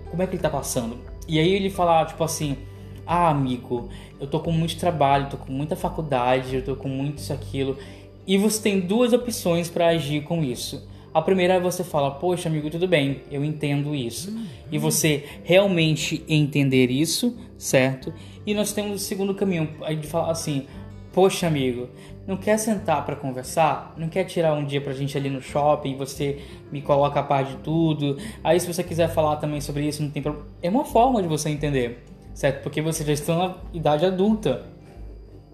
como 0.10 0.24
é 0.24 0.26
que 0.26 0.32
ele 0.32 0.40
está 0.40 0.50
passando. 0.50 0.98
E 1.28 1.38
aí 1.40 1.54
ele 1.54 1.70
fala, 1.70 2.04
tipo 2.04 2.24
assim, 2.24 2.58
ah, 3.06 3.30
amigo, 3.30 3.90
eu 4.20 4.26
tô 4.26 4.40
com 4.40 4.52
muito 4.52 4.76
trabalho, 4.78 5.30
tô 5.30 5.38
com 5.38 5.52
muita 5.52 5.76
faculdade, 5.76 6.56
eu 6.56 6.66
tô 6.66 6.76
com 6.76 6.90
muito 6.90 7.20
isso, 7.20 7.32
aquilo. 7.32 7.78
E 8.26 8.40
você 8.40 8.62
tem 8.62 8.80
duas 8.80 9.14
opções 9.14 9.70
para 9.70 9.90
agir 9.90 10.24
com 10.24 10.44
isso. 10.44 10.88
A 11.14 11.22
primeira 11.22 11.56
é 11.56 11.60
você 11.60 11.84
fala, 11.84 12.10
poxa, 12.12 12.50
amigo, 12.50 12.70
tudo 12.70 12.88
bem, 12.88 13.22
eu 13.30 13.44
entendo 13.44 13.94
isso. 13.94 14.34
E 14.72 14.78
você 14.78 15.26
realmente 15.44 16.24
entender 16.28 16.90
isso, 16.90 17.38
certo? 17.58 18.14
E 18.48 18.54
nós 18.54 18.72
temos 18.74 19.02
o 19.02 19.06
segundo 19.06 19.36
caminho, 19.36 19.70
de 20.00 20.08
falar 20.08 20.32
assim, 20.32 20.66
poxa, 21.12 21.48
amigo, 21.48 21.90
não 22.28 22.38
quer 22.38 22.58
sentar 22.58 23.06
para 23.06 23.16
conversar? 23.16 23.94
Não 23.98 24.08
quer 24.08 24.24
tirar 24.26 24.54
um 24.54 24.64
dia 24.64 24.80
pra 24.80 24.94
gente 24.94 25.18
ali 25.18 25.30
no 25.30 25.42
shopping? 25.42 25.98
Você 25.98 26.40
me 26.72 26.82
coloca 26.82 27.20
a 27.20 27.24
par 27.24 27.44
de 27.44 27.56
tudo. 27.58 28.18
Aí, 28.44 28.60
se 28.60 28.72
você 28.72 28.84
quiser 28.84 29.10
falar 29.10 29.38
também 29.38 29.60
sobre 29.60 29.88
isso, 29.88 30.04
não 30.04 30.12
tem 30.12 30.22
problema. 30.22 30.48
É 30.62 30.70
uma 30.70 30.86
forma 30.86 31.22
de 31.22 31.28
você 31.28 31.50
entender, 31.50 32.04
certo? 32.34 32.62
Porque 32.62 32.82
você 32.82 33.04
já 33.04 33.14
está 33.14 33.36
na 33.36 33.56
idade 33.74 34.06
adulta. 34.06 34.64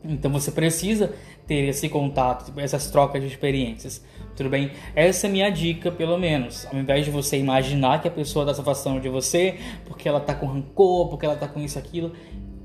Então 0.03 0.31
você 0.31 0.51
precisa 0.51 1.13
ter 1.45 1.67
esse 1.69 1.89
contato, 1.89 2.51
essas 2.59 2.91
trocas 2.91 3.21
de 3.21 3.27
experiências. 3.27 4.03
Tudo 4.35 4.49
bem? 4.49 4.71
Essa 4.95 5.27
é 5.27 5.29
minha 5.29 5.49
dica, 5.49 5.91
pelo 5.91 6.17
menos. 6.17 6.67
Ao 6.71 6.77
invés 6.77 7.05
de 7.05 7.11
você 7.11 7.37
imaginar 7.37 8.01
que 8.01 8.07
a 8.07 8.11
pessoa 8.11 8.43
está 8.43 8.53
se 8.53 8.61
afastando 8.61 8.99
de 8.99 9.09
você 9.09 9.57
porque 9.85 10.07
ela 10.07 10.19
está 10.19 10.35
com 10.35 10.45
rancor, 10.45 11.09
porque 11.09 11.25
ela 11.25 11.33
está 11.33 11.47
com 11.47 11.59
isso 11.59 11.79
aquilo, 11.79 12.11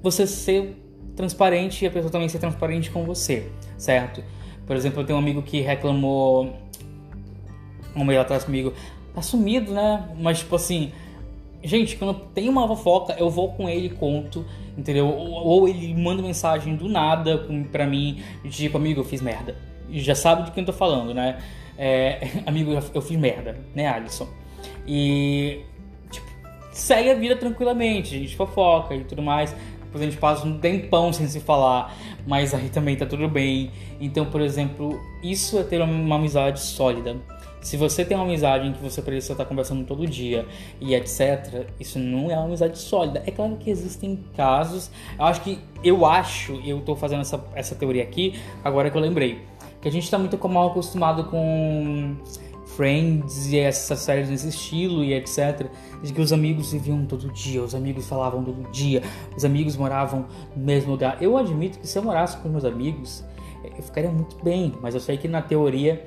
você 0.02 0.26
ser 0.26 0.81
transparente 1.16 1.84
e 1.84 1.88
a 1.88 1.90
pessoa 1.90 2.10
também 2.10 2.28
ser 2.28 2.38
transparente 2.38 2.90
com 2.90 3.04
você, 3.04 3.50
certo? 3.76 4.22
Por 4.66 4.76
exemplo, 4.76 5.00
eu 5.00 5.06
tenho 5.06 5.18
um 5.18 5.22
amigo 5.22 5.42
que 5.42 5.60
reclamou 5.60 6.56
um 7.94 8.04
mês 8.04 8.18
atrás 8.18 8.44
comigo, 8.44 8.72
tá 9.14 9.22
sumido, 9.22 9.72
né? 9.72 10.08
Mas 10.18 10.38
tipo 10.38 10.56
assim, 10.56 10.92
gente, 11.62 11.96
quando 11.96 12.14
tem 12.34 12.48
uma 12.48 12.66
fofoca, 12.66 13.14
eu 13.18 13.30
vou 13.30 13.52
com 13.52 13.68
ele 13.68 13.86
e 13.86 13.90
conto, 13.90 14.44
entendeu? 14.76 15.06
Ou, 15.06 15.30
ou 15.30 15.68
ele 15.68 15.94
manda 15.94 16.22
mensagem 16.22 16.76
do 16.76 16.88
nada 16.88 17.46
pra 17.70 17.86
mim, 17.86 18.22
tipo, 18.48 18.76
amigo, 18.76 19.00
eu 19.00 19.04
fiz 19.04 19.20
merda. 19.20 19.56
Já 19.90 20.14
sabe 20.14 20.44
de 20.44 20.52
quem 20.52 20.62
eu 20.62 20.66
tô 20.66 20.72
falando, 20.72 21.12
né? 21.12 21.38
É, 21.76 22.28
amigo, 22.46 22.72
eu 22.94 23.02
fiz 23.02 23.18
merda, 23.18 23.58
né, 23.74 23.86
Alisson? 23.88 24.28
E 24.86 25.60
tipo, 26.10 26.26
segue 26.72 27.10
a 27.10 27.14
vida 27.14 27.36
tranquilamente, 27.36 28.18
gente 28.18 28.36
fofoca 28.36 28.94
e 28.94 29.04
tudo 29.04 29.22
mais. 29.22 29.54
Depois 29.92 30.04
a 30.04 30.10
gente 30.10 30.18
passa 30.18 30.46
um 30.46 30.56
tempão 30.56 31.12
sem 31.12 31.28
se 31.28 31.38
falar, 31.38 31.94
mas 32.26 32.54
aí 32.54 32.70
também 32.70 32.96
tá 32.96 33.04
tudo 33.04 33.28
bem. 33.28 33.70
Então, 34.00 34.24
por 34.24 34.40
exemplo, 34.40 34.98
isso 35.22 35.58
é 35.58 35.62
ter 35.62 35.82
uma 35.82 36.16
amizade 36.16 36.60
sólida. 36.60 37.16
Se 37.60 37.76
você 37.76 38.02
tem 38.02 38.16
uma 38.16 38.24
amizade 38.24 38.66
em 38.66 38.72
que 38.72 38.82
você 38.82 39.02
precisa 39.02 39.34
estar 39.34 39.44
conversando 39.44 39.84
todo 39.84 40.06
dia 40.06 40.46
e 40.80 40.94
etc, 40.94 41.66
isso 41.78 41.98
não 41.98 42.30
é 42.30 42.34
uma 42.34 42.46
amizade 42.46 42.78
sólida. 42.78 43.22
É 43.26 43.30
claro 43.30 43.58
que 43.58 43.68
existem 43.68 44.24
casos. 44.34 44.90
Eu 45.18 45.26
acho 45.26 45.42
que 45.42 45.58
eu 45.84 46.06
acho, 46.06 46.54
eu 46.64 46.80
tô 46.80 46.96
fazendo 46.96 47.20
essa, 47.20 47.44
essa 47.54 47.74
teoria 47.74 48.02
aqui, 48.02 48.40
agora 48.64 48.90
que 48.90 48.96
eu 48.96 49.00
lembrei, 49.02 49.42
que 49.82 49.88
a 49.88 49.92
gente 49.92 50.10
tá 50.10 50.18
muito 50.18 50.48
mal 50.48 50.68
acostumado 50.68 51.24
com 51.24 52.16
Friends 52.76 53.52
e 53.52 53.58
essas 53.58 53.98
séries 54.00 54.30
nesse 54.30 54.48
estilo 54.48 55.04
e 55.04 55.12
etc. 55.14 55.66
De 56.02 56.12
que 56.12 56.20
os 56.20 56.32
amigos 56.32 56.72
viviam 56.72 57.04
todo 57.06 57.32
dia, 57.32 57.62
os 57.62 57.74
amigos 57.74 58.06
falavam 58.06 58.42
todo 58.42 58.70
dia, 58.70 59.02
os 59.36 59.44
amigos 59.44 59.76
moravam 59.76 60.26
no 60.56 60.64
mesmo 60.64 60.92
lugar. 60.92 61.18
Eu 61.20 61.36
admito 61.36 61.78
que 61.78 61.86
se 61.86 61.98
eu 61.98 62.02
morasse 62.02 62.36
com 62.38 62.48
meus 62.48 62.64
amigos, 62.64 63.24
eu 63.64 63.82
ficaria 63.82 64.10
muito 64.10 64.36
bem, 64.42 64.72
mas 64.80 64.94
eu 64.94 65.00
sei 65.00 65.16
que 65.16 65.28
na 65.28 65.40
teoria 65.40 66.06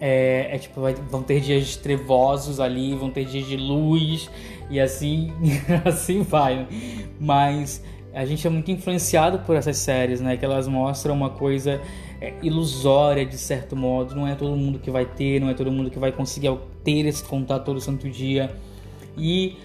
é, 0.00 0.48
é 0.54 0.58
tipo, 0.58 0.80
vai, 0.80 0.94
vão 0.94 1.22
ter 1.22 1.40
dias 1.40 1.76
trevosos 1.76 2.60
ali, 2.60 2.94
vão 2.94 3.10
ter 3.10 3.24
dias 3.24 3.46
de 3.46 3.56
luz 3.56 4.30
e 4.70 4.80
assim, 4.80 5.32
assim 5.84 6.22
vai. 6.22 6.66
Mas 7.20 7.82
a 8.12 8.24
gente 8.24 8.46
é 8.46 8.50
muito 8.50 8.70
influenciado 8.70 9.40
por 9.40 9.56
essas 9.56 9.76
séries, 9.78 10.20
né? 10.20 10.36
Que 10.36 10.44
elas 10.44 10.68
mostram 10.68 11.14
uma 11.14 11.30
coisa 11.30 11.80
é, 12.24 12.34
ilusória 12.42 13.26
de 13.26 13.36
certo 13.36 13.76
modo. 13.76 14.14
Não 14.14 14.26
é 14.26 14.34
todo 14.34 14.56
mundo 14.56 14.78
que 14.78 14.90
vai 14.90 15.04
ter, 15.04 15.40
não 15.40 15.50
é 15.50 15.54
todo 15.54 15.70
mundo 15.70 15.90
que 15.90 15.98
vai 15.98 16.10
conseguir 16.10 16.56
ter 16.82 17.04
esse 17.06 17.22
contato 17.22 17.64
todo 17.66 17.80
santo 17.80 18.08
dia. 18.08 18.50
E 19.16 19.56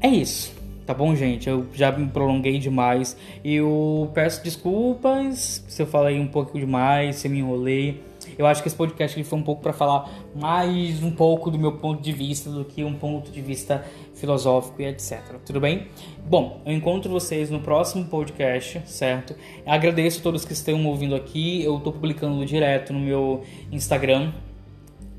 é 0.00 0.08
isso, 0.08 0.54
tá 0.86 0.94
bom, 0.94 1.14
gente? 1.14 1.48
Eu 1.48 1.66
já 1.74 1.92
me 1.92 2.08
prolonguei 2.08 2.58
demais. 2.58 3.16
Eu 3.44 4.10
peço 4.14 4.42
desculpas 4.42 5.62
se 5.68 5.82
eu 5.82 5.86
falei 5.86 6.18
um 6.18 6.26
pouco 6.26 6.58
demais, 6.58 7.16
se 7.16 7.28
eu 7.28 7.32
me 7.32 7.40
enrolei. 7.40 8.02
Eu 8.40 8.46
acho 8.46 8.62
que 8.62 8.68
esse 8.68 8.76
podcast 8.76 9.18
ele 9.18 9.24
foi 9.24 9.38
um 9.38 9.42
pouco 9.42 9.60
para 9.60 9.74
falar 9.74 10.08
mais 10.34 11.02
um 11.02 11.10
pouco 11.10 11.50
do 11.50 11.58
meu 11.58 11.72
ponto 11.72 12.00
de 12.02 12.10
vista 12.10 12.48
do 12.48 12.64
que 12.64 12.82
um 12.82 12.94
ponto 12.94 13.30
de 13.30 13.42
vista 13.42 13.84
filosófico 14.14 14.80
e 14.80 14.86
etc. 14.86 15.20
Tudo 15.44 15.60
bem? 15.60 15.88
Bom, 16.24 16.62
eu 16.64 16.72
encontro 16.72 17.10
vocês 17.10 17.50
no 17.50 17.60
próximo 17.60 18.06
podcast, 18.06 18.80
certo? 18.86 19.36
Agradeço 19.66 20.20
a 20.20 20.22
todos 20.22 20.46
que 20.46 20.54
estão 20.54 20.86
ouvindo 20.86 21.14
aqui. 21.14 21.62
Eu 21.62 21.76
estou 21.76 21.92
publicando 21.92 22.42
direto 22.46 22.94
no 22.94 23.00
meu 23.00 23.44
Instagram, 23.70 24.32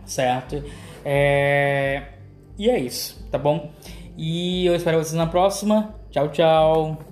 certo? 0.03 0.63
É... 1.05 2.01
E 2.57 2.71
é 2.71 2.79
isso, 2.79 3.23
tá 3.29 3.37
bom? 3.37 3.69
E 4.17 4.65
eu 4.65 4.75
espero 4.75 4.97
vocês 4.97 5.13
na 5.13 5.27
próxima. 5.27 5.93
Tchau, 6.09 6.29
tchau. 6.29 7.10